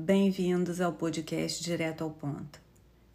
[0.00, 2.60] Bem-vindos ao podcast Direto ao Ponto.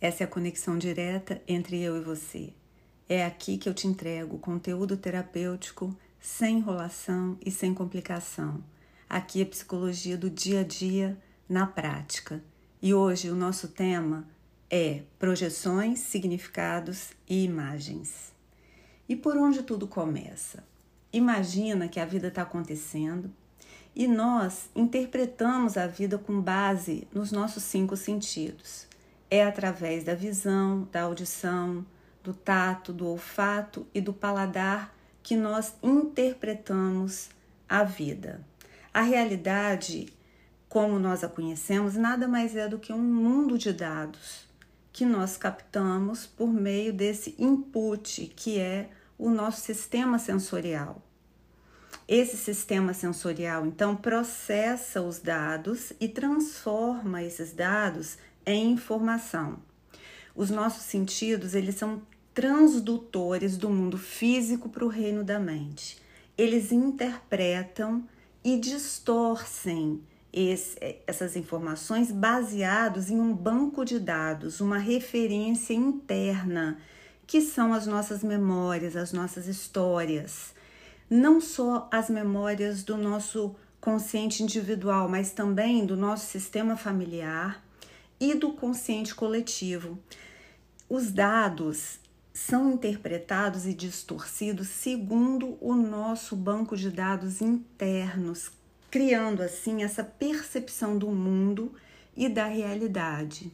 [0.02, 2.52] Essa é a conexão direta entre eu e você.
[3.07, 8.61] É aqui que eu te entrego conteúdo terapêutico sem enrolação e sem complicação.
[9.09, 11.17] Aqui é psicologia do dia a dia
[11.47, 12.44] na prática.
[12.81, 14.28] E hoje o nosso tema
[14.70, 18.34] é projeções, significados e imagens.
[19.08, 20.66] E por onde tudo começa?
[21.14, 23.32] Imagina que a vida está acontecendo
[23.96, 28.88] e nós interpretamos a vida com base nos nossos cinco sentidos.
[29.30, 31.85] É através da visão, da audição,
[32.23, 37.30] do tato, do olfato e do paladar que nós interpretamos
[37.68, 38.41] a vida.
[38.94, 40.13] A realidade,
[40.68, 44.48] como nós a conhecemos, nada mais é do que um mundo de dados
[44.91, 51.02] que nós captamos por meio desse input que é o nosso sistema sensorial.
[52.07, 59.59] Esse sistema sensorial, então, processa os dados e transforma esses dados em informação.
[60.35, 62.01] Os nossos sentidos, eles são
[62.34, 65.97] transdutores do mundo físico para o reino da mente.
[66.37, 68.03] Eles interpretam
[68.43, 70.01] e distorcem
[70.33, 70.75] esse,
[71.07, 76.79] essas informações baseados em um banco de dados, uma referência interna,
[77.25, 80.52] que são as nossas memórias, as nossas histórias
[81.14, 87.64] não só as memórias do nosso consciente individual, mas também do nosso sistema familiar
[88.19, 90.00] e do consciente coletivo.
[90.89, 92.00] Os dados
[92.34, 98.50] são interpretados e distorcidos segundo o nosso banco de dados internos,
[98.89, 101.73] criando assim essa percepção do mundo
[102.17, 103.52] e da realidade.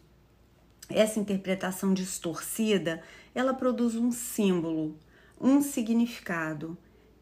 [0.87, 3.03] Essa interpretação distorcida,
[3.35, 4.97] ela produz um símbolo,
[5.41, 6.77] um significado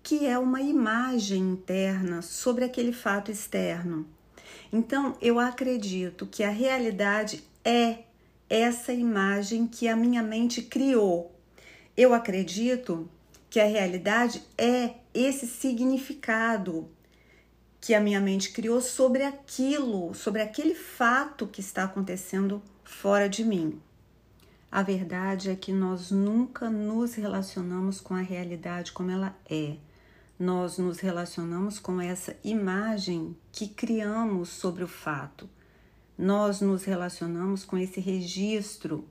[0.08, 4.08] que é uma imagem interna sobre aquele fato externo.
[4.72, 8.04] Então, eu acredito que a realidade é
[8.50, 11.36] essa imagem que a minha mente criou.
[11.98, 13.10] Eu acredito
[13.50, 16.90] que a realidade é esse significado
[17.82, 23.44] que a minha mente criou sobre aquilo, sobre aquele fato que está acontecendo fora de
[23.44, 23.78] mim.
[24.72, 29.76] A verdade é que nós nunca nos relacionamos com a realidade como ela é
[30.40, 35.50] nós nos relacionamos com essa imagem que criamos sobre o fato.
[36.18, 39.06] Nós nos relacionamos com esse registro,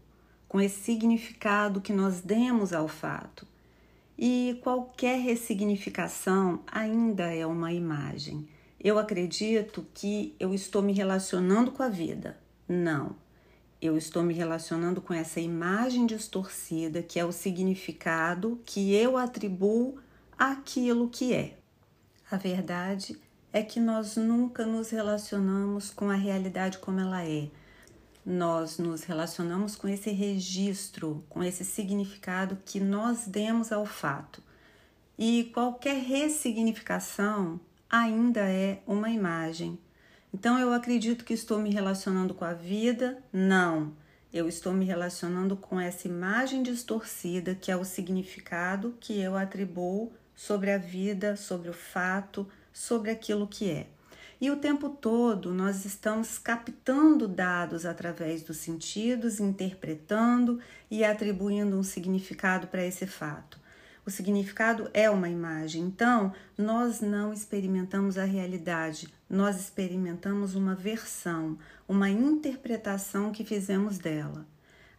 [0.49, 3.47] com esse significado que nós demos ao fato.
[4.17, 8.49] E qualquer ressignificação ainda é uma imagem.
[8.79, 12.39] Eu acredito que eu estou me relacionando com a vida.
[12.69, 13.17] Não.
[13.83, 19.99] Eu estou me relacionando com essa imagem distorcida que é o significado que eu atribuo
[20.39, 21.57] aquilo que é.
[22.31, 23.19] A verdade
[23.53, 27.49] é que nós nunca nos relacionamos com a realidade como ela é.
[28.25, 34.43] Nós nos relacionamos com esse registro, com esse significado que nós demos ao fato.
[35.17, 37.59] E qualquer ressignificação
[37.89, 39.79] ainda é uma imagem.
[40.35, 43.23] Então eu acredito que estou me relacionando com a vida?
[43.33, 43.95] Não.
[44.33, 50.13] Eu estou me relacionando com essa imagem distorcida que é o significado que eu atribuo
[50.37, 53.87] sobre a vida, sobre o fato, sobre aquilo que é.
[54.39, 60.61] E o tempo todo nós estamos captando dados através dos sentidos, interpretando
[60.91, 63.59] e atribuindo um significado para esse fato.
[64.05, 71.59] O significado é uma imagem, então nós não experimentamos a realidade, nós experimentamos uma versão,
[71.89, 74.47] uma interpretação que fizemos dela.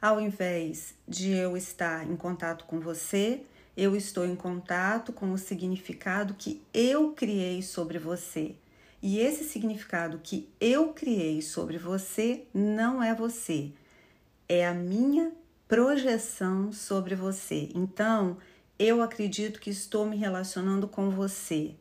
[0.02, 3.44] Ao invés de eu estar em contato com você,
[3.78, 8.56] eu estou em contato com o significado que eu criei sobre você.
[9.04, 13.72] E esse significado que eu criei sobre você não é você,
[14.50, 15.32] é a minha
[15.68, 17.70] projeção sobre você.
[17.76, 18.38] Então,
[18.80, 21.76] eu acredito que estou me relacionando com você.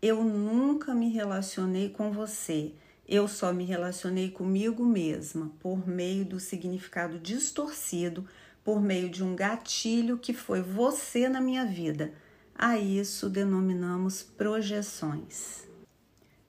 [0.00, 2.72] Eu nunca me relacionei com você.
[3.08, 8.24] Eu só me relacionei comigo mesma por meio do significado distorcido
[8.70, 12.12] por meio de um gatilho que foi você na minha vida.
[12.54, 15.66] A isso denominamos projeções.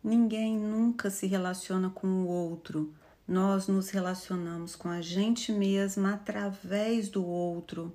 [0.03, 2.93] Ninguém nunca se relaciona com o outro.
[3.27, 7.91] Nós nos relacionamos com a gente mesma através do outro.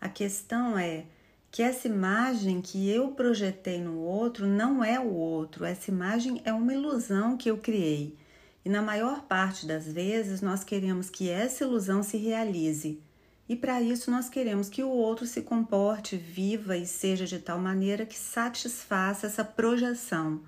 [0.00, 1.04] A questão é
[1.48, 6.52] que essa imagem que eu projetei no outro não é o outro, essa imagem é
[6.52, 8.18] uma ilusão que eu criei.
[8.64, 13.06] E na maior parte das vezes nós queremos que essa ilusão se realize.
[13.48, 17.58] E para isso nós queremos que o outro se comporte, viva e seja de tal
[17.58, 20.42] maneira que satisfaça essa projeção.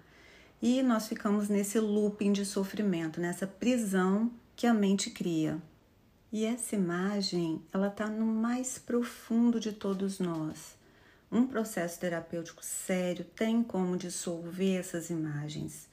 [0.62, 5.58] e nós ficamos nesse looping de sofrimento, nessa prisão que a mente cria.
[6.30, 10.76] E essa imagem, ela está no mais profundo de todos nós.
[11.32, 15.88] Um processo terapêutico sério tem como dissolver essas imagens,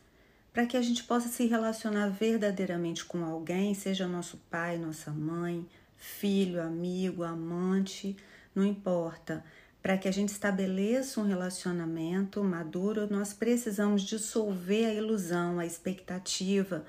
[0.52, 5.66] para que a gente possa se relacionar verdadeiramente com alguém, seja nosso pai, nossa mãe,
[5.98, 8.16] filho, amigo, amante,
[8.56, 9.44] não importa
[9.88, 16.84] para que a gente estabeleça um relacionamento maduro, nós precisamos dissolver a ilusão, a expectativa,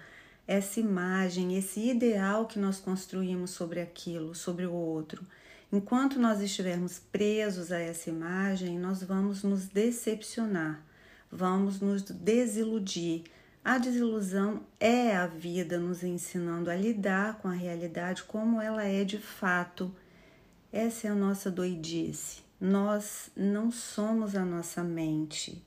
[0.48, 5.24] essa imagem, esse ideal que nós construímos sobre aquilo, sobre o outro.
[5.70, 10.82] Enquanto nós estivermos presos a essa imagem, nós vamos nos decepcionar,
[11.30, 13.22] vamos nos desiludir.
[13.68, 19.04] A desilusão é a vida nos ensinando a lidar com a realidade como ela é
[19.04, 19.94] de fato.
[20.72, 22.40] Essa é a nossa doidice.
[22.58, 25.62] Nós não somos a nossa mente,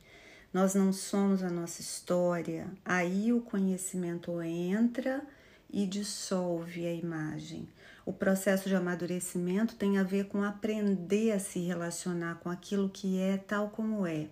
[0.51, 2.71] nós não somos a nossa história.
[2.83, 5.21] Aí o conhecimento entra
[5.69, 7.69] e dissolve a imagem.
[8.04, 13.19] O processo de amadurecimento tem a ver com aprender a se relacionar com aquilo que
[13.19, 14.27] é tal como é.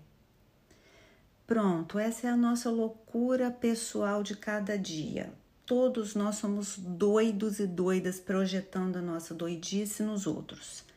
[1.50, 5.34] Pronto, essa é a nossa loucura pessoal de cada dia.
[5.66, 10.88] Todos nós somos doidos e doidas projetando a nossa doidice nos outros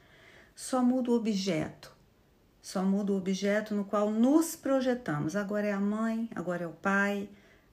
[0.54, 1.92] só muda o objeto.
[2.60, 5.34] Só muda o objeto no qual nos projetamos.
[5.34, 7.28] Agora é a mãe, agora é o pai,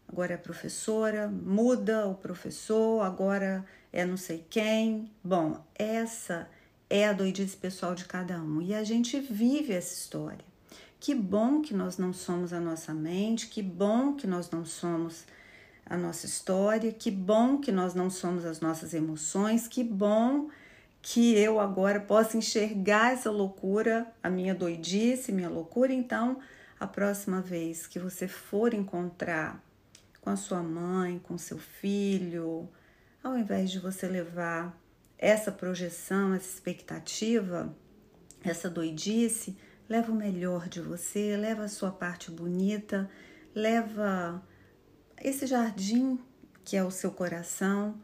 [0.08, 5.12] agora é a professora, muda o professor, agora é não sei quem.
[5.24, 6.50] Bom, essa
[6.90, 10.49] é a doidice pessoal de cada um e a gente vive essa história.
[11.00, 15.26] Que bom que nós não somos a nossa mente, que bom que nós não somos
[15.86, 20.50] a nossa história, que bom que nós não somos as nossas emoções, que bom
[21.02, 25.94] que eu agora possa enxergar essa loucura, a minha doidice, minha loucura.
[25.94, 26.40] Então,
[26.80, 29.64] a próxima vez que você for encontrar
[30.22, 32.70] com a sua mãe, com seu filho,
[33.24, 34.78] ao invés de você levar
[35.18, 37.74] essa projeção, essa expectativa,
[38.44, 39.58] essa doidice,
[39.90, 43.10] leva o melhor de você, leva a sua parte bonita,
[43.56, 44.42] leva
[45.20, 46.20] esse jardim
[46.64, 48.00] que é o seu coração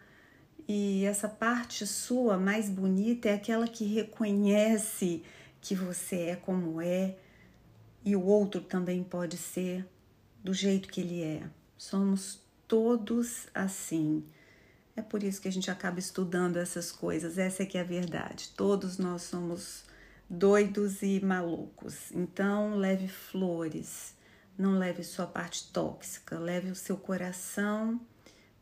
[0.67, 5.21] e essa parte sua mais bonita é aquela que reconhece
[5.61, 7.15] que você é como é
[8.03, 9.88] e o outro também pode ser
[10.43, 11.43] do jeito que ele é.
[11.77, 14.23] Somos todos assim.
[14.95, 17.38] É por isso que a gente acaba estudando essas coisas.
[17.38, 18.49] Essa é que é a verdade.
[18.55, 19.83] Todos nós somos
[20.30, 22.12] doidos e malucos.
[22.12, 24.13] Então, leve flores.
[24.57, 28.00] Não leve sua parte tóxica, leve o seu coração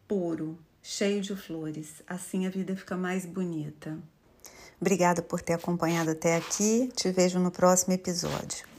[0.08, 2.02] puro cheio de flores.
[2.08, 3.98] Assim a vida fica mais bonita.
[4.82, 6.92] Obrigada por ter acompanhado até aqui.
[6.96, 8.73] Te vejo no próximo episódio.